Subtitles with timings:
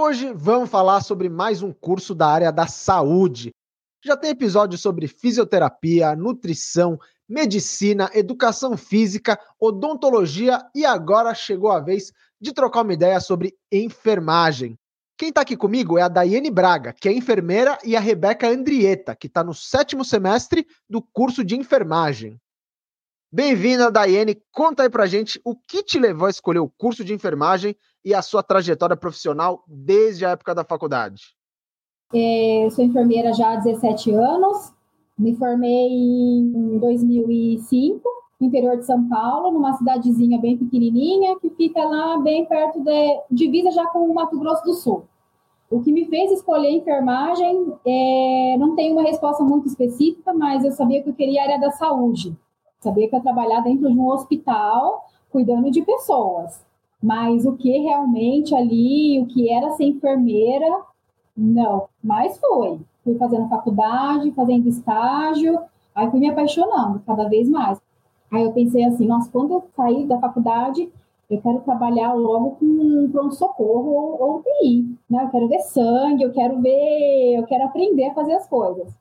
[0.00, 3.50] Hoje vamos falar sobre mais um curso da área da saúde.
[4.00, 12.12] Já tem episódios sobre fisioterapia, nutrição, medicina, educação física, odontologia e agora chegou a vez
[12.40, 14.78] de trocar uma ideia sobre enfermagem.
[15.16, 19.16] Quem está aqui comigo é a Daiane Braga, que é enfermeira, e a Rebeca Andrieta,
[19.16, 22.40] que está no sétimo semestre do curso de enfermagem.
[23.32, 24.40] Bem-vinda, Daiane.
[24.52, 27.76] Conta aí pra gente o que te levou a escolher o curso de enfermagem
[28.08, 31.34] e a sua trajetória profissional desde a época da faculdade.
[32.14, 34.72] É, eu sou enfermeira já há 17 anos,
[35.18, 38.02] me formei em 2005,
[38.40, 43.20] no interior de São Paulo, numa cidadezinha bem pequenininha, que fica lá bem perto de
[43.30, 45.04] divisa já com o Mato Grosso do Sul.
[45.70, 50.72] O que me fez escolher enfermagem, é, não tem uma resposta muito específica, mas eu
[50.72, 52.34] sabia que eu queria a área da saúde.
[52.80, 56.66] Sabia que eu ia trabalhar dentro de um hospital, cuidando de pessoas.
[57.02, 60.66] Mas o que realmente ali, o que era ser enfermeira,
[61.36, 61.88] não.
[62.02, 62.80] Mas foi.
[63.04, 65.60] Fui fazendo faculdade, fazendo estágio,
[65.94, 67.80] aí fui me apaixonando cada vez mais.
[68.30, 70.90] Aí eu pensei assim, nossa, quando eu sair da faculdade,
[71.30, 75.24] eu quero trabalhar logo com pronto-socorro ou, ou UTI, né?
[75.24, 78.92] Eu quero ver sangue, eu quero ver, eu quero aprender a fazer as coisas.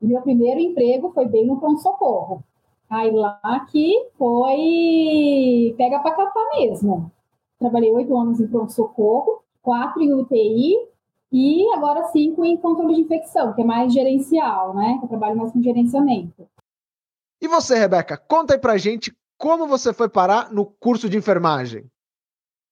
[0.00, 2.42] E meu primeiro emprego foi bem no pronto-socorro.
[2.88, 7.10] Aí lá que foi pega para capar mesmo.
[7.58, 10.74] Trabalhei oito anos em pronto-socorro, quatro em UTI
[11.32, 14.98] e agora cinco em controle de infecção, que é mais gerencial, né?
[15.02, 16.48] Eu trabalho mais com gerenciamento.
[17.40, 21.84] E você, Rebeca, conta aí pra gente como você foi parar no curso de enfermagem.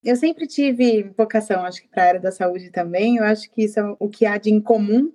[0.03, 3.16] Eu sempre tive vocação, acho que para a área da saúde também.
[3.16, 5.11] Eu acho que isso é o que há de incomum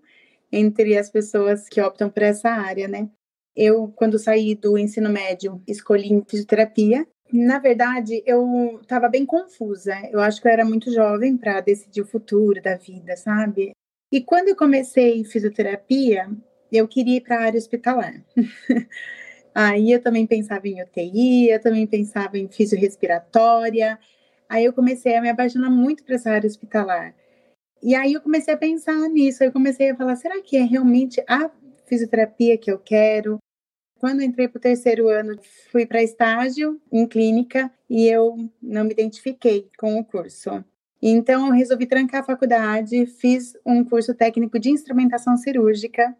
[0.52, 3.08] entre as pessoas que optam por essa área, né?
[3.56, 7.08] Eu, quando saí do ensino médio, escolhi fisioterapia.
[7.32, 9.96] Na verdade, eu estava bem confusa.
[10.12, 13.72] Eu acho que eu era muito jovem para decidir o futuro da vida, sabe?
[14.12, 16.28] E quando eu comecei fisioterapia,
[16.72, 18.24] eu queria ir para a área hospitalar.
[19.54, 24.00] Aí eu também pensava em UTI, eu também pensava em fisiorrespiratória.
[24.48, 27.14] Aí eu comecei a me apaixonar muito por essa área hospitalar.
[27.82, 31.24] E aí eu comecei a pensar nisso, eu comecei a falar, será que é realmente
[31.28, 31.50] a
[31.86, 33.40] fisioterapia que eu quero?
[34.00, 35.38] Quando entrei para o terceiro ano,
[35.72, 40.64] fui para estágio em clínica e eu não me identifiquei com o curso.
[41.02, 46.16] Então, eu resolvi trancar a faculdade, fiz um curso técnico de instrumentação cirúrgica,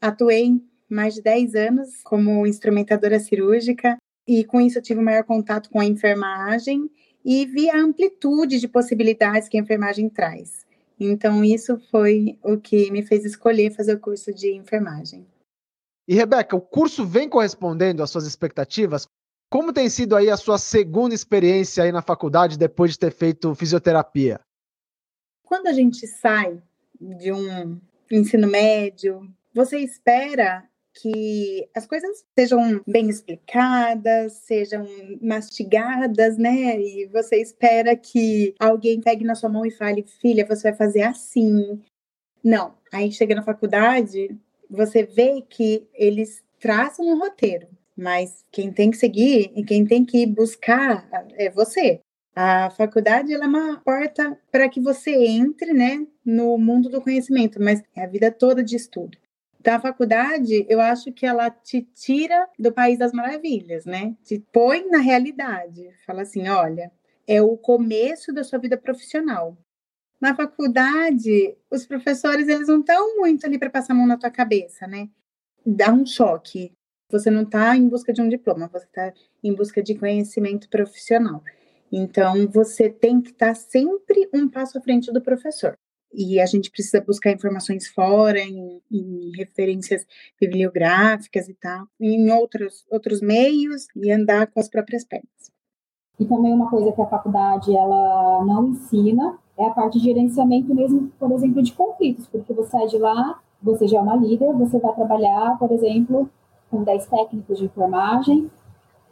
[0.00, 5.70] atuei mais de 10 anos como instrumentadora cirúrgica e com isso eu tive maior contato
[5.70, 6.90] com a enfermagem
[7.24, 10.66] e vi a amplitude de possibilidades que a enfermagem traz.
[10.98, 15.24] Então, isso foi o que me fez escolher fazer o curso de enfermagem.
[16.10, 19.06] E Rebeca, o curso vem correspondendo às suas expectativas?
[19.48, 23.54] Como tem sido aí a sua segunda experiência aí na faculdade depois de ter feito
[23.54, 24.40] fisioterapia?
[25.44, 26.60] Quando a gente sai
[27.00, 30.68] de um ensino médio, você espera
[31.00, 34.84] que as coisas sejam bem explicadas, sejam
[35.22, 36.76] mastigadas, né?
[36.80, 41.02] E você espera que alguém pegue na sua mão e fale, filha, você vai fazer
[41.02, 41.80] assim.
[42.42, 42.74] Não.
[42.92, 44.36] Aí chega na faculdade,
[44.70, 50.04] você vê que eles traçam um roteiro, mas quem tem que seguir e quem tem
[50.04, 52.00] que buscar é você.
[52.34, 57.82] A faculdade é uma porta para que você entre, né, no mundo do conhecimento, mas
[57.94, 59.18] é a vida toda de estudo.
[59.60, 64.16] Então, a faculdade, eu acho que ela te tira do país das maravilhas, né?
[64.24, 65.90] Te põe na realidade.
[66.06, 66.90] Fala assim: olha,
[67.26, 69.56] é o começo da sua vida profissional.
[70.20, 74.30] Na faculdade, os professores eles não estão muito ali para passar a mão na tua
[74.30, 75.08] cabeça, né?
[75.64, 76.72] Dá um choque.
[77.10, 79.12] Você não está em busca de um diploma, você está
[79.42, 81.42] em busca de conhecimento profissional.
[81.90, 85.76] Então, você tem que estar tá sempre um passo à frente do professor.
[86.12, 90.04] E a gente precisa buscar informações fora, em, em referências
[90.40, 95.50] bibliográficas e tal, em outros, outros meios, e andar com as próprias pernas.
[96.18, 100.74] E também uma coisa que a faculdade ela não ensina é a parte de gerenciamento
[100.74, 104.52] mesmo, por exemplo, de conflitos, porque você sai de lá, você já é uma líder,
[104.54, 106.30] você vai trabalhar, por exemplo,
[106.70, 108.50] com 10 técnicos de enfermagem,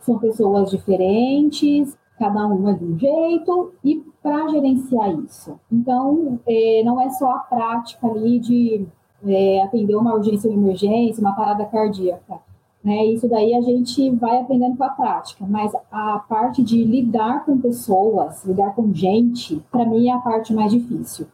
[0.00, 5.58] são pessoas diferentes, cada uma de um jeito, e para gerenciar isso.
[5.70, 8.86] Então, é, não é só a prática ali de
[9.26, 12.40] é, atender uma urgência ou emergência, uma parada cardíaca.
[12.88, 13.04] Né?
[13.04, 17.60] Isso daí a gente vai aprendendo com a prática, mas a parte de lidar com
[17.60, 21.28] pessoas, lidar com gente, para mim é a parte mais difícil.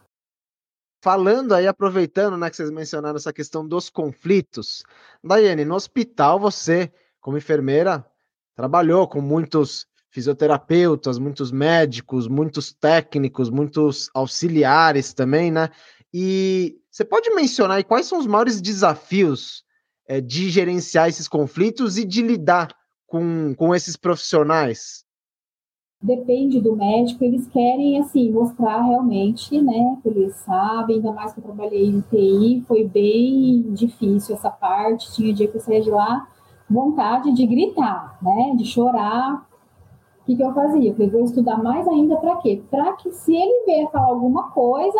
[1.01, 4.83] Falando aí, aproveitando né, que vocês mencionaram essa questão dos conflitos,
[5.23, 6.91] Daiane, no hospital você,
[7.21, 8.05] como enfermeira,
[8.53, 15.69] trabalhou com muitos fisioterapeutas, muitos médicos, muitos técnicos, muitos auxiliares também, né?
[16.13, 19.64] E você pode mencionar aí quais são os maiores desafios
[20.07, 22.75] é, de gerenciar esses conflitos e de lidar
[23.07, 25.05] com, com esses profissionais?
[26.01, 31.39] Depende do médico, eles querem, assim, mostrar realmente, né, que eles sabem, ainda mais que
[31.39, 35.89] eu trabalhei em TI, foi bem difícil essa parte, tinha dia que eu saía de
[35.89, 36.27] lá,
[36.69, 39.47] vontade de gritar, né, de chorar,
[40.21, 40.89] o que, que eu fazia?
[40.89, 42.61] Eu falei, vou estudar mais ainda para quê?
[42.69, 44.99] Para que se ele vier falar alguma coisa,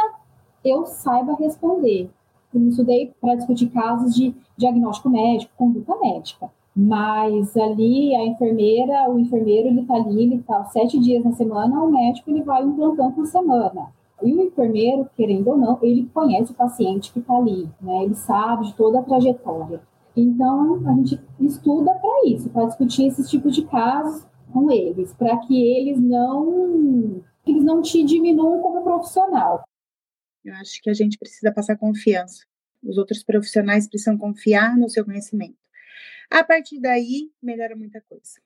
[0.63, 2.09] eu saiba responder.
[2.57, 6.49] Eu estudei para discutir casos de diagnóstico médico, conduta médica.
[6.75, 11.83] Mas ali a enfermeira, o enfermeiro, ele está ali, ele está sete dias na semana,
[11.83, 13.93] o médico ele vai plantão por semana.
[14.23, 18.03] E o enfermeiro, querendo ou não, ele conhece o paciente que está ali, né?
[18.03, 19.81] Ele sabe de toda a trajetória.
[20.15, 25.35] Então, a gente estuda para isso, para discutir esses tipos de casos com eles, para
[25.37, 29.63] que eles não eles não te diminuam como profissional.
[30.45, 32.45] Eu acho que a gente precisa passar confiança.
[32.83, 35.57] Os outros profissionais precisam confiar no seu conhecimento.
[36.29, 38.39] A partir daí, melhora muita coisa.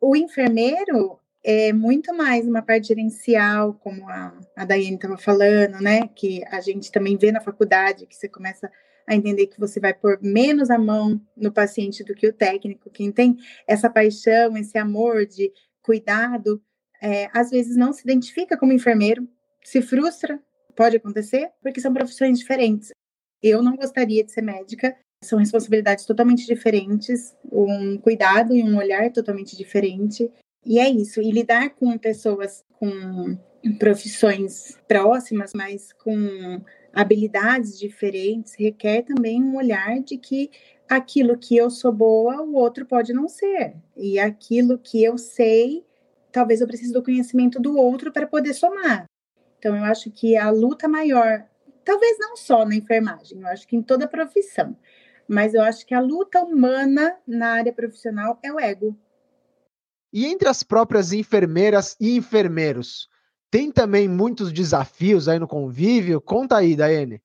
[0.00, 6.08] O enfermeiro é muito mais uma parte gerencial, como a, a Daiane estava falando, né?
[6.08, 8.70] Que a gente também vê na faculdade, que você começa
[9.06, 12.90] a entender que você vai pôr menos a mão no paciente do que o técnico.
[12.90, 13.36] Quem tem
[13.66, 15.52] essa paixão, esse amor de
[15.82, 16.60] cuidado,
[17.00, 19.26] é, às vezes não se identifica como enfermeiro,
[19.62, 20.40] se frustra
[20.78, 22.90] pode acontecer, porque são profissões diferentes.
[23.42, 29.10] Eu não gostaria de ser médica, são responsabilidades totalmente diferentes, um cuidado e um olhar
[29.10, 30.30] totalmente diferente.
[30.64, 33.36] E é isso, e lidar com pessoas com
[33.80, 36.60] profissões próximas, mas com
[36.92, 40.48] habilidades diferentes, requer também um olhar de que
[40.88, 43.74] aquilo que eu sou boa, o outro pode não ser.
[43.96, 45.84] E aquilo que eu sei,
[46.30, 49.07] talvez eu precise do conhecimento do outro para poder somar.
[49.58, 51.44] Então, eu acho que a luta maior,
[51.84, 54.76] talvez não só na enfermagem, eu acho que em toda profissão,
[55.26, 58.96] mas eu acho que a luta humana na área profissional é o ego.
[60.12, 63.08] E entre as próprias enfermeiras e enfermeiros,
[63.50, 66.20] tem também muitos desafios aí no convívio?
[66.20, 67.20] Conta aí, Daiane.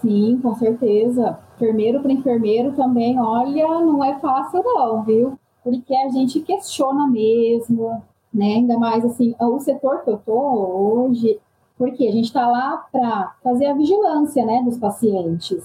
[0.00, 1.38] Sim, com certeza.
[1.56, 5.38] Enfermeiro para enfermeiro também, olha, não é fácil não, viu?
[5.62, 8.56] Porque a gente questiona mesmo, né?
[8.56, 11.38] Ainda mais assim, o setor que eu tô hoje,
[11.78, 15.64] porque a gente está lá para fazer a vigilância, né, dos pacientes.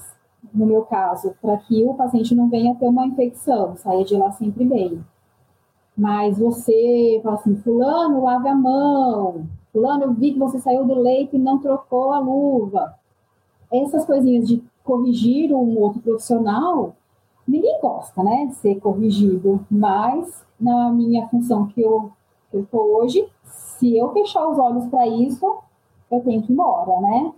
[0.54, 4.30] No meu caso, para que o paciente não venha ter uma infecção, saia de lá
[4.32, 5.04] sempre bem.
[5.96, 9.46] Mas você fala assim, fulano, lave a mão.
[9.72, 12.94] Fulano, eu vi que você saiu do leito e não trocou a luva.
[13.72, 16.96] Essas coisinhas de corrigir um outro profissional,
[17.46, 19.64] ninguém gosta, né, de ser corrigido.
[19.70, 22.10] Mas na minha função que eu
[22.50, 25.46] que eu estou hoje, se eu fechar os olhos para isso,
[26.10, 27.32] eu tenho que ir embora, né?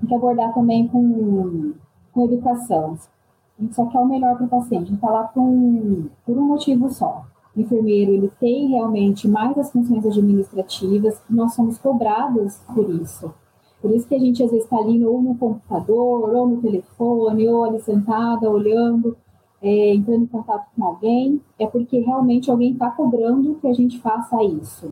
[0.00, 1.74] Tem que abordar também com,
[2.12, 2.94] com educação.
[2.94, 4.84] Isso só quer o melhor para o paciente.
[4.84, 7.24] A gente está lá por um, por um motivo só.
[7.54, 13.34] O enfermeiro ele tem realmente mais as funções administrativas, nós somos cobrados por isso.
[13.80, 17.48] Por isso que a gente às vezes está ali ou no computador, ou no telefone,
[17.48, 19.16] ou ali sentada, olhando
[19.62, 23.98] é, entrando em contato com alguém, é porque realmente alguém está cobrando que a gente
[24.00, 24.88] faça isso.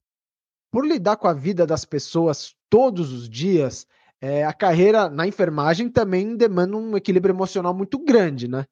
[0.70, 3.86] Por lidar com a vida das pessoas todos os dias,
[4.20, 8.64] é, a carreira na enfermagem também demanda um equilíbrio emocional muito grande, né?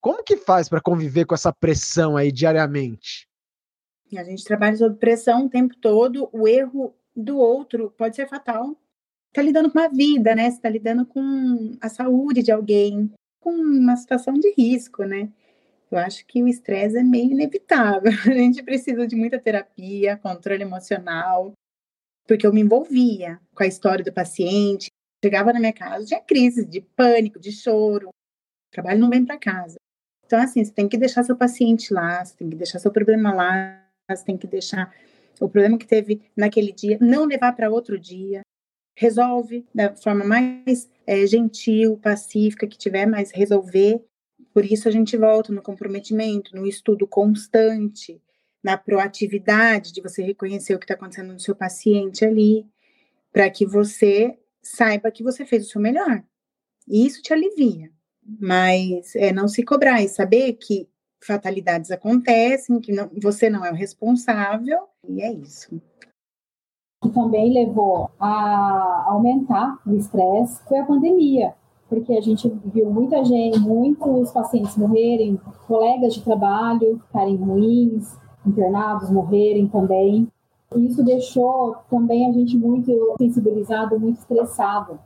[0.00, 3.28] Como que faz para conviver com essa pressão aí diariamente?
[4.16, 8.76] A gente trabalha sob pressão o tempo todo, o erro do outro pode ser fatal.
[9.28, 10.50] Está lidando com a vida, né?
[10.50, 13.10] Você está lidando com a saúde de alguém,
[13.44, 15.28] com uma situação de risco, né?
[15.90, 18.10] Eu acho que o estresse é meio inevitável.
[18.26, 21.52] A gente precisa de muita terapia, controle emocional,
[22.26, 24.88] porque eu me envolvia com a história do paciente.
[25.22, 28.08] Chegava na minha casa, tinha crise de pânico, de choro.
[28.08, 29.76] O trabalho não vem para casa.
[30.24, 33.32] Então, assim, você tem que deixar seu paciente lá, você tem que deixar seu problema
[33.32, 34.92] lá, você tem que deixar
[35.38, 38.40] o problema que teve naquele dia, não levar para outro dia
[38.94, 44.04] resolve da forma mais é, gentil, pacífica que tiver, mas resolver.
[44.52, 48.20] Por isso a gente volta no comprometimento, no estudo constante,
[48.62, 52.64] na proatividade de você reconhecer o que está acontecendo no seu paciente ali,
[53.32, 56.22] para que você saiba que você fez o seu melhor.
[56.88, 57.90] E isso te alivia.
[58.40, 60.88] Mas é não se cobrar e saber que
[61.20, 65.80] fatalidades acontecem, que não, você não é o responsável, e é isso.
[67.04, 71.54] Que também levou a aumentar o estresse foi a pandemia,
[71.86, 79.10] porque a gente viu muita gente, muitos pacientes morrerem, colegas de trabalho ficarem ruins, internados
[79.10, 80.26] morrerem também.
[80.74, 84.98] E isso deixou também a gente muito sensibilizado, muito estressado.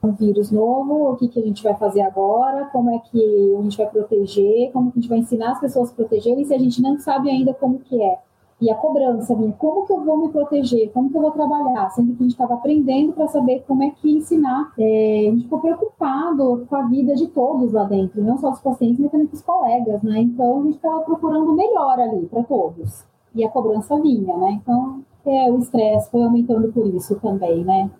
[0.00, 2.66] Um vírus novo, o que, que a gente vai fazer agora?
[2.66, 4.70] Como é que a gente vai proteger?
[4.70, 7.28] Como que a gente vai ensinar as pessoas a protegerem se a gente não sabe
[7.28, 8.20] ainda como que é?
[8.60, 10.90] E a cobrança vinha, como que eu vou me proteger?
[10.92, 11.88] Como que eu vou trabalhar?
[11.90, 14.72] Sendo que a gente estava aprendendo para saber como é que ensinar.
[14.78, 18.60] É, a gente ficou preocupado com a vida de todos lá dentro, não só dos
[18.60, 20.20] pacientes, mas também dos colegas, né?
[20.20, 23.04] Então a gente estava procurando o melhor ali para todos.
[23.34, 24.60] E a cobrança vinha, né?
[24.60, 27.90] Então é, o estresse foi aumentando por isso também, né?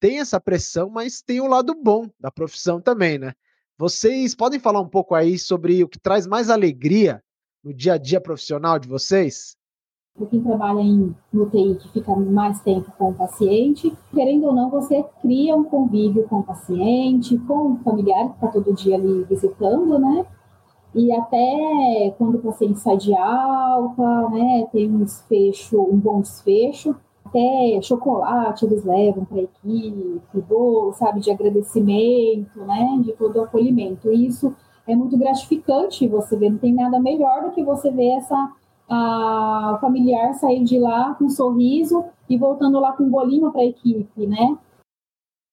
[0.00, 3.32] Tem essa pressão, mas tem o lado bom da profissão também, né?
[3.76, 7.20] Vocês podem falar um pouco aí sobre o que traz mais alegria
[7.64, 9.57] no dia a dia profissional de vocês?
[10.18, 14.68] Para quem trabalha em UTI, que fica mais tempo com o paciente, querendo ou não,
[14.68, 19.24] você cria um convívio com o paciente, com o familiar que está todo dia ali
[19.24, 20.26] visitando, né?
[20.94, 26.96] E até quando o paciente sai de alta, né, tem um desfecho, um bom desfecho,
[27.24, 33.42] até chocolate eles levam para a equipe, bolo, sabe, de agradecimento, né, de todo o
[33.42, 34.10] acolhimento.
[34.10, 34.54] E isso
[34.86, 38.50] é muito gratificante você ver, não tem nada melhor do que você ver essa
[38.88, 43.62] a, familiar sair de lá com um sorriso e voltando lá com um bolinho para
[43.62, 44.58] a equipe, né?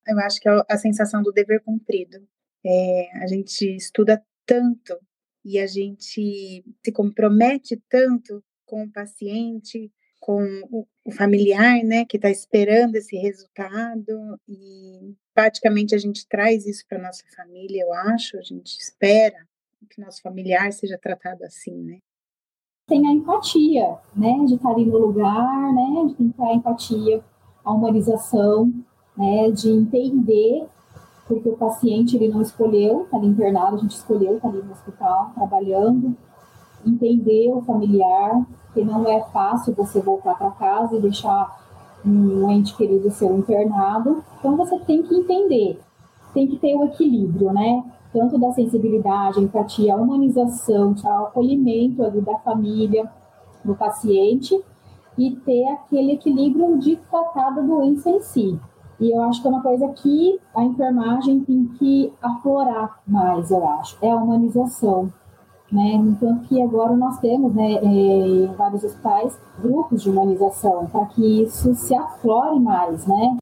[0.07, 2.17] Eu acho que é a sensação do dever cumprido.
[2.63, 4.97] É, a gente estuda tanto
[5.43, 12.17] e a gente se compromete tanto com o paciente, com o, o familiar, né, que
[12.17, 18.37] está esperando esse resultado e praticamente a gente traz isso para nossa família, eu acho,
[18.37, 19.47] a gente espera
[19.87, 21.99] que nosso familiar seja tratado assim, né?
[22.87, 27.23] Tem a empatia, né, de estar ali no lugar, né, de ter a empatia,
[27.63, 28.71] a humanização,
[29.17, 30.67] né, de entender,
[31.27, 34.71] porque o paciente ele não escolheu estar ali internado, a gente escolheu estar ali no
[34.71, 36.15] hospital, trabalhando,
[36.85, 41.65] entender o familiar, que não é fácil você voltar para casa e deixar
[42.05, 45.81] um ente querido seu internado, então você tem que entender,
[46.35, 47.83] tem que ter o equilíbrio, né,
[48.15, 53.11] tanto da sensibilidade, empatia, a humanização, o acolhimento ali da família,
[53.63, 54.57] do paciente,
[55.17, 58.57] e ter aquele equilíbrio de tratar da doença em si.
[59.01, 63.67] E eu acho que é uma coisa que a enfermagem tem que aflorar mais, eu
[63.67, 65.11] acho, é a humanização.
[65.69, 65.95] Né?
[65.95, 71.43] Enquanto que agora nós temos, né, é, em vários hospitais, grupos de humanização, para que
[71.43, 73.37] isso se aflore mais, né?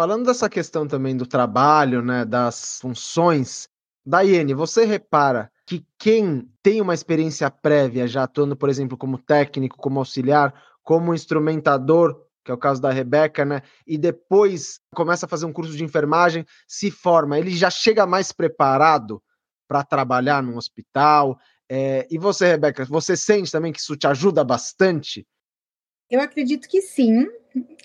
[0.00, 3.68] Falando dessa questão também do trabalho, né, das funções,
[4.02, 9.76] Daiane, você repara que quem tem uma experiência prévia, já atuando, por exemplo, como técnico,
[9.76, 15.28] como auxiliar, como instrumentador, que é o caso da Rebeca, né, e depois começa a
[15.28, 19.22] fazer um curso de enfermagem, se forma, ele já chega mais preparado
[19.68, 21.38] para trabalhar num hospital.
[21.70, 25.26] É, e você, Rebeca, você sente também que isso te ajuda bastante?
[26.08, 27.26] Eu acredito que sim,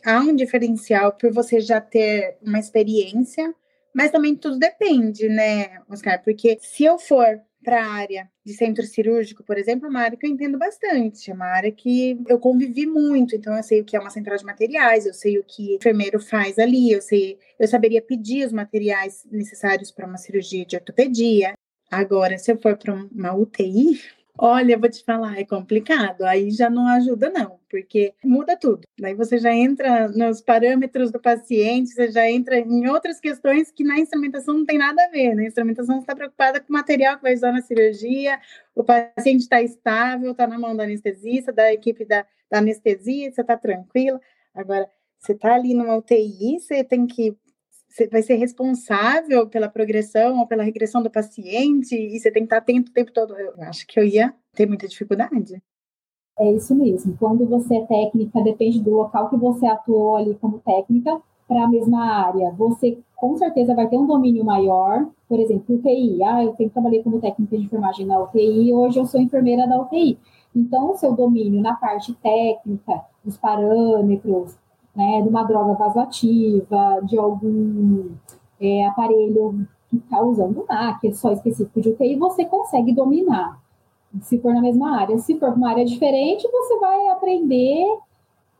[0.06, 3.54] há um diferencial por você já ter uma experiência,
[3.94, 6.22] mas também tudo depende, né, Oscar?
[6.24, 10.16] Porque se eu for para a área de centro cirúrgico, por exemplo, é uma área
[10.16, 13.84] que eu entendo bastante, é uma área que eu convivi muito, então eu sei o
[13.84, 17.02] que é uma central de materiais, eu sei o que o enfermeiro faz ali, eu
[17.02, 21.56] sei, eu saberia pedir os materiais necessários para uma cirurgia de ortopedia.
[21.90, 24.00] Agora, se eu for para uma UTI,
[24.38, 26.24] Olha, vou te falar, é complicado.
[26.24, 28.82] Aí já não ajuda, não, porque muda tudo.
[29.00, 33.84] Daí você já entra nos parâmetros do paciente, você já entra em outras questões que
[33.84, 35.36] na instrumentação não tem nada a ver.
[35.36, 38.40] Na instrumentação você está preocupada com o material que vai usar na cirurgia,
[38.76, 43.40] o paciente está estável, está na mão do anestesista, da equipe da, da anestesia, você
[43.40, 44.20] está tranquila.
[44.54, 47.36] Agora, você está ali numa UTI, você tem que
[48.12, 52.58] vai ser responsável pela progressão ou pela regressão do paciente e você tem que estar
[52.58, 53.38] atento o tempo todo.
[53.38, 55.62] Eu acho que eu ia ter muita dificuldade.
[56.38, 57.16] É isso mesmo.
[57.18, 61.68] Quando você é técnica, depende do local que você atuou ali como técnica para a
[61.68, 62.52] mesma área.
[62.52, 65.08] Você com certeza vai ter um domínio maior.
[65.30, 66.22] Por exemplo, UTI.
[66.24, 69.82] Ah, eu sempre trabalhei como técnica de enfermagem na UTI, hoje eu sou enfermeira da
[69.82, 70.20] UTI.
[70.56, 74.58] Então, o seu domínio na parte técnica, dos parâmetros,
[74.96, 78.10] né, de uma droga vasoativa, de algum
[78.60, 83.60] é, aparelho que está usando lá, que é só específico de UTI, você consegue dominar.
[84.22, 85.18] se for na mesma área.
[85.18, 87.86] Se for uma área diferente, você vai aprender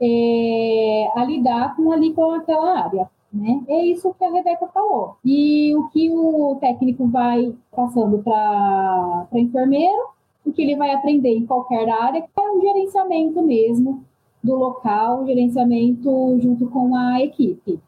[0.02, 3.10] é, a lidar com ali com aquela área.
[3.32, 3.64] Né?
[3.68, 5.16] É isso que a Rebeca falou.
[5.24, 10.10] E o que o técnico vai passando para enfermeiro,
[10.46, 14.04] o que ele vai aprender em qualquer área, é um gerenciamento mesmo
[14.46, 17.82] do local, gerenciamento junto com a equipe.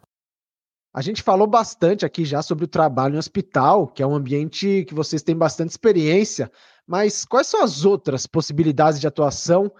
[0.93, 4.83] A gente falou bastante aqui já sobre o trabalho em hospital, que é um ambiente
[4.85, 6.51] que vocês têm bastante experiência,
[6.87, 9.71] mas quais são as outras possibilidades de atuação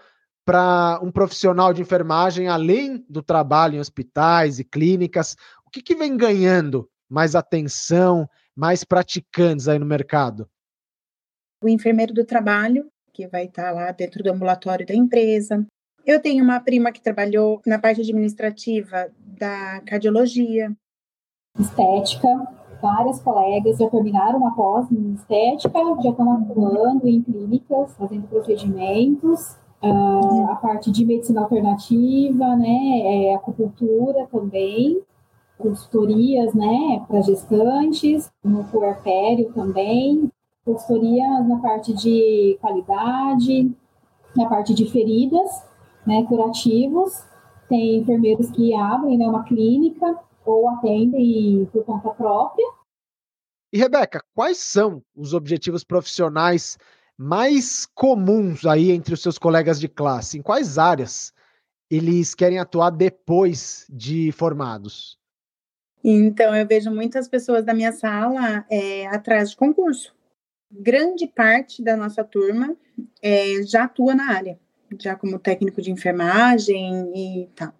[0.44, 5.34] para um profissional de enfermagem, além do trabalho em hospitais e clínicas?
[5.66, 10.48] O que, que vem ganhando mais atenção, mais praticantes aí no mercado?
[11.60, 15.66] O enfermeiro do trabalho, que vai estar lá dentro do ambulatório da empresa.
[16.08, 20.74] Eu tenho uma prima que trabalhou na parte administrativa da cardiologia,
[21.60, 22.28] estética.
[22.80, 29.58] Várias colegas já terminaram a pós em estética, já estão atuando em clínicas, fazendo procedimentos.
[29.82, 35.02] Uh, a parte de medicina alternativa, né, é, acupuntura também,
[35.58, 40.32] consultorias, né, para gestantes, no puerpério também,
[40.64, 43.70] consultorias na parte de qualidade,
[44.34, 45.67] na parte de feridas,
[46.08, 47.22] né, curativos.
[47.68, 52.66] Tem enfermeiros que abrem né, uma clínica ou atendem por conta própria.
[53.70, 56.78] E Rebeca, quais são os objetivos profissionais
[57.18, 60.38] mais comuns aí entre os seus colegas de classe?
[60.38, 61.34] Em quais áreas
[61.90, 65.18] eles querem atuar depois de formados?
[66.02, 70.14] Então, eu vejo muitas pessoas da minha sala é, atrás de concurso.
[70.70, 72.74] Grande parte da nossa turma
[73.20, 74.58] é, já atua na área,
[74.98, 77.72] já como técnico de enfermagem e tal.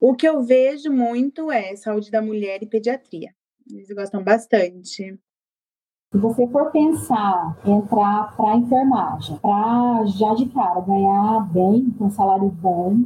[0.00, 3.34] O que eu vejo muito é saúde da mulher e pediatria.
[3.68, 5.18] Eles gostam bastante.
[6.10, 12.10] Se você for pensar entrar para enfermagem, para já de cara ganhar bem, com um
[12.10, 13.04] salário bom,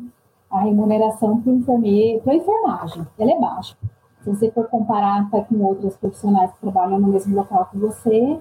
[0.50, 3.76] a remuneração para enfermeiro, para enfermagem, ela é baixa.
[4.20, 8.40] Se você for comparar até com outros profissionais que trabalham no mesmo local que você,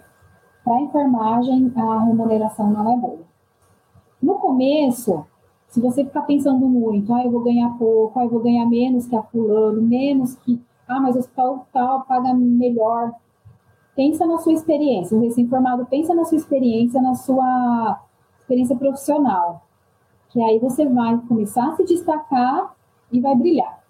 [0.64, 3.31] para enfermagem a remuneração não é boa.
[4.22, 5.26] No começo,
[5.68, 9.08] se você ficar pensando muito, ah, eu vou ganhar pouco, ah, eu vou ganhar menos
[9.08, 13.14] que a fulano, menos que, ah, mas o hospital tal paga melhor.
[13.96, 18.02] Pensa na sua experiência, o recém-formado pensa na sua experiência, na sua
[18.40, 19.66] experiência profissional,
[20.30, 22.76] que aí você vai começar a se destacar
[23.12, 23.82] e vai brilhar.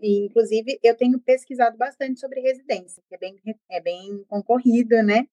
[0.00, 3.36] Inclusive, eu tenho pesquisado bastante sobre residência, que é bem,
[3.70, 5.26] é bem concorrida, né?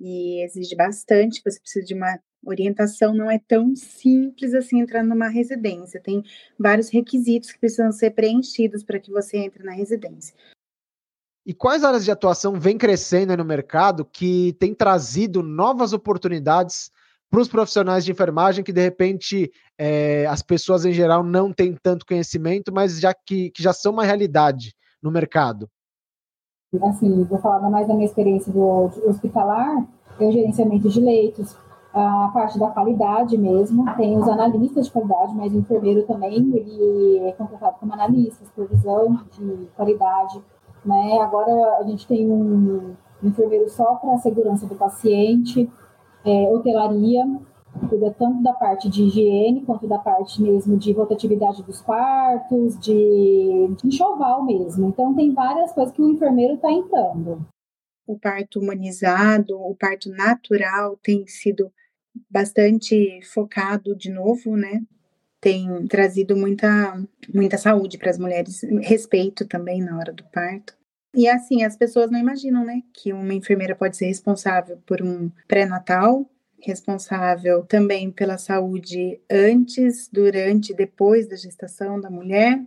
[0.00, 5.28] E exige bastante, você precisa de uma orientação não é tão simples assim entrar numa
[5.28, 6.00] residência.
[6.00, 6.22] Tem
[6.58, 10.34] vários requisitos que precisam ser preenchidos para que você entre na residência.
[11.44, 16.90] E quais áreas de atuação vem crescendo no mercado que tem trazido novas oportunidades
[17.30, 21.76] para os profissionais de enfermagem que de repente é, as pessoas em geral não têm
[21.80, 25.70] tanto conhecimento, mas já que, que já são uma realidade no mercado?
[26.82, 29.84] Assim, vou falar mais da minha experiência do hospitalar,
[30.18, 31.56] é o gerenciamento de leitos,
[31.92, 37.20] a parte da qualidade mesmo, tem os analistas de qualidade, mas o enfermeiro também, ele
[37.20, 40.42] é contratado como analista, supervisão de qualidade,
[40.84, 41.18] né?
[41.20, 45.70] Agora a gente tem um enfermeiro só para a segurança do paciente,
[46.24, 47.24] é, hotelaria,
[47.88, 53.68] cuida tanto da parte de higiene quanto da parte mesmo de rotatividade dos quartos, de,
[53.76, 54.88] de enxoval mesmo.
[54.88, 57.46] Então tem várias coisas que o enfermeiro está entrando.
[58.06, 61.72] O parto humanizado, o parto natural tem sido
[62.30, 64.82] bastante focado de novo, né?
[65.40, 67.00] Tem trazido muita,
[67.32, 70.76] muita saúde para as mulheres, respeito também na hora do parto.
[71.14, 75.30] E assim, as pessoas não imaginam, né, que uma enfermeira pode ser responsável por um
[75.48, 76.28] pré-natal,
[76.66, 82.62] responsável também pela saúde antes, durante e depois da gestação da mulher.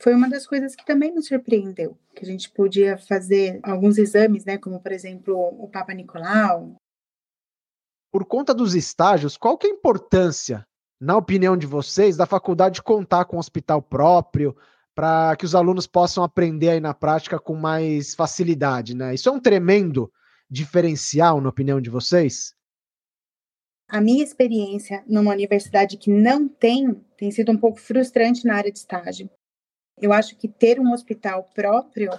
[0.00, 4.44] Foi uma das coisas que também nos surpreendeu, que a gente podia fazer alguns exames,
[4.44, 6.76] né, como por exemplo o Papa Nicolau,
[8.10, 10.66] por conta dos estágios, qual que é a importância,
[11.00, 14.56] na opinião de vocês, da faculdade contar com um hospital próprio
[14.94, 19.14] para que os alunos possam aprender aí na prática com mais facilidade, né?
[19.14, 20.10] Isso é um tremendo
[20.50, 22.54] diferencial, na opinião de vocês?
[23.88, 28.70] A minha experiência numa universidade que não tem tem sido um pouco frustrante na área
[28.70, 29.28] de estágio.
[30.00, 32.10] Eu acho que ter um hospital próprio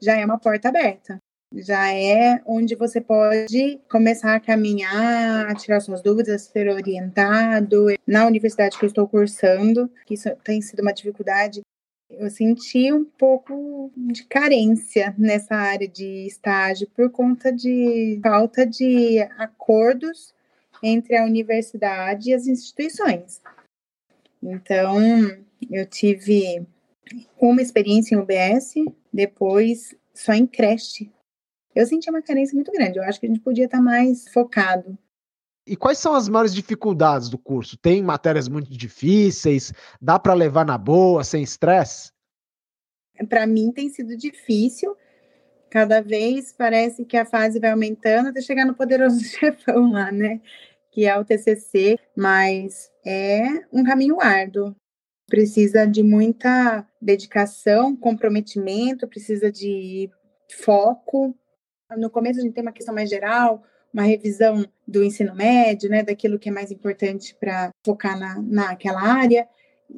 [0.00, 1.18] já é uma porta aberta
[1.54, 7.86] já é onde você pode começar a caminhar, tirar suas dúvidas, ser orientado.
[8.06, 11.60] Na universidade que eu estou cursando, que isso tem sido uma dificuldade,
[12.10, 19.20] eu senti um pouco de carência nessa área de estágio por conta de falta de
[19.38, 20.34] acordos
[20.82, 23.40] entre a universidade e as instituições.
[24.42, 24.98] Então,
[25.70, 26.66] eu tive
[27.40, 28.74] uma experiência em UBS,
[29.12, 31.10] depois só em creche.
[31.74, 32.98] Eu senti uma carência muito grande.
[32.98, 34.98] Eu acho que a gente podia estar mais focado.
[35.66, 37.76] E quais são as maiores dificuldades do curso?
[37.76, 39.72] Tem matérias muito difíceis?
[40.00, 42.10] Dá para levar na boa, sem estresse?
[43.28, 44.96] Para mim tem sido difícil.
[45.70, 50.40] Cada vez parece que a fase vai aumentando até chegar no poderoso chefão lá, né?
[50.92, 54.76] Que é o TCC, mas é um caminho árduo
[55.32, 60.10] precisa de muita dedicação, comprometimento, precisa de
[60.60, 61.34] foco.
[61.96, 63.62] No começo a gente tem uma questão mais geral,
[63.94, 69.00] uma revisão do ensino médio, né, daquilo que é mais importante para focar na, naquela
[69.00, 69.48] área,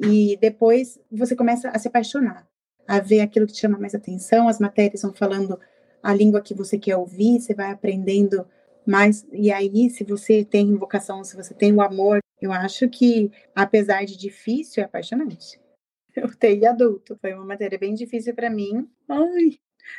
[0.04, 2.46] e depois você começa a se apaixonar,
[2.86, 5.58] a ver aquilo que te chama mais atenção, as matérias vão falando
[6.00, 8.46] a língua que você quer ouvir, você vai aprendendo
[8.86, 13.32] mais, e aí, se você tem vocação, se você tem o amor eu acho que,
[13.54, 15.58] apesar de difícil, é apaixonante.
[16.14, 18.88] Eu TI adulto foi uma matéria bem difícil para mim.
[19.08, 19.58] Ai,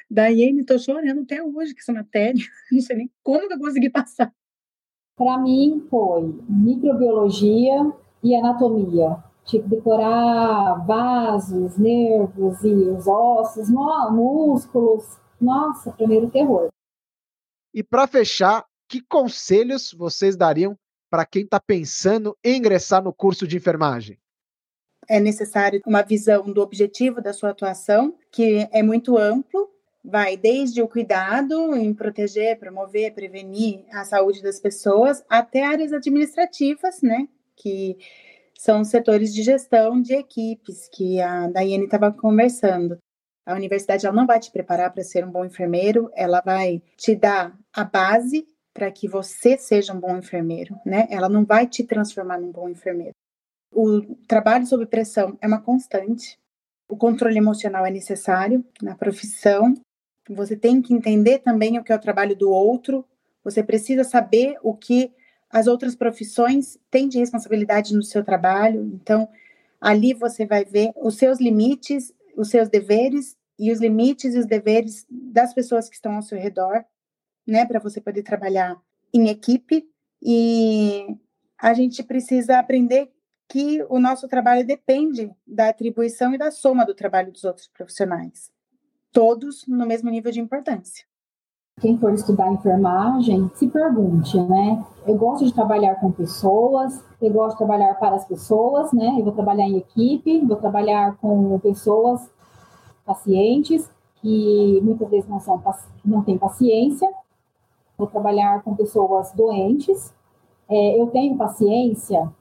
[0.09, 2.41] Daiane, tô chorando até hoje com essa matéria.
[2.71, 4.31] Não sei nem como que eu consegui passar.
[5.17, 7.91] Para mim foi microbiologia
[8.23, 9.23] e anatomia.
[9.43, 15.19] Tive que decorar vasos, nervos e os ossos, músculos.
[15.41, 16.69] Nossa, primeiro terror.
[17.73, 20.77] E para fechar, que conselhos vocês dariam
[21.09, 24.19] para quem está pensando em ingressar no curso de enfermagem?
[25.07, 29.69] É necessário uma visão do objetivo da sua atuação, que é muito amplo,
[30.03, 37.01] vai desde o cuidado em proteger, promover, prevenir a saúde das pessoas, até áreas administrativas,
[37.01, 37.97] né, que
[38.57, 42.97] são setores de gestão de equipes, que a Daiane estava conversando.
[43.45, 47.15] A universidade ela não vai te preparar para ser um bom enfermeiro, ela vai te
[47.15, 51.07] dar a base para que você seja um bom enfermeiro, né?
[51.09, 53.13] Ela não vai te transformar num bom enfermeiro.
[53.71, 56.37] O trabalho sob pressão é uma constante.
[56.89, 59.73] O controle emocional é necessário na profissão.
[60.29, 63.05] Você tem que entender também o que é o trabalho do outro.
[63.45, 65.09] Você precisa saber o que
[65.49, 68.91] as outras profissões têm de responsabilidade no seu trabalho.
[68.93, 69.29] Então,
[69.79, 74.45] ali você vai ver os seus limites, os seus deveres e os limites e os
[74.45, 76.83] deveres das pessoas que estão ao seu redor
[77.47, 78.79] né, para você poder trabalhar
[79.13, 79.87] em equipe
[80.21, 81.05] e
[81.57, 83.11] a gente precisa aprender
[83.47, 88.51] que o nosso trabalho depende da atribuição e da soma do trabalho dos outros profissionais,
[89.11, 91.05] todos no mesmo nível de importância.
[91.81, 94.83] Quem for estudar enfermagem, se pergunte, né?
[95.05, 99.17] Eu gosto de trabalhar com pessoas, eu gosto de trabalhar para as pessoas, né?
[99.19, 102.31] Eu vou trabalhar em equipe, vou trabalhar com pessoas,
[103.05, 105.61] pacientes, que muitas vezes não, são,
[106.03, 107.09] não têm paciência,
[107.97, 110.13] vou trabalhar com pessoas doentes,
[110.69, 112.31] é, eu tenho paciência,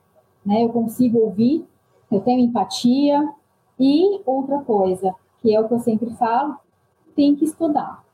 [0.44, 1.66] né, eu consigo ouvir,
[2.10, 3.28] eu tenho empatia,
[3.78, 6.56] e outra coisa, que é o que eu sempre falo,
[7.14, 8.04] tem que estudar.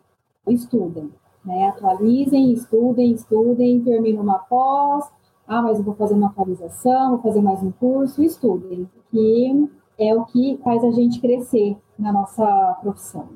[0.48, 1.12] Estudem,
[1.44, 1.68] né?
[1.68, 5.04] Atualizem, estudem, estudem, terminem uma pós,
[5.46, 10.14] ah, mas eu vou fazer uma atualização, vou fazer mais um curso, estudem, que é
[10.14, 13.28] o que faz a gente crescer na nossa profissão.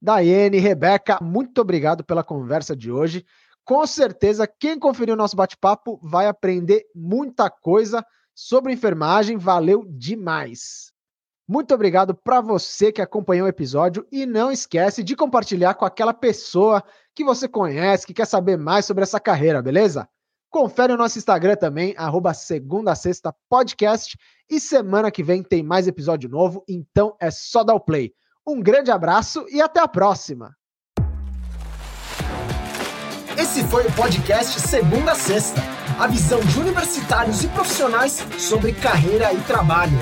[0.00, 3.24] Daiane, Rebeca, muito obrigado pela conversa de hoje.
[3.64, 9.36] Com certeza, quem conferiu o nosso bate-papo vai aprender muita coisa sobre enfermagem.
[9.36, 10.92] Valeu demais.
[11.46, 16.14] Muito obrigado para você que acompanhou o episódio e não esquece de compartilhar com aquela
[16.14, 16.84] pessoa
[17.14, 20.08] que você conhece, que quer saber mais sobre essa carreira, beleza?
[20.50, 24.16] Confere o nosso Instagram também, arroba segunda sexta podcast.
[24.48, 28.14] E semana que vem tem mais episódio novo, então é só dar o play.
[28.48, 30.56] Um grande abraço e até a próxima.
[33.36, 35.60] Esse foi o podcast Segunda Sexta,
[35.98, 39.98] a visão de universitários e profissionais sobre carreira e trabalho.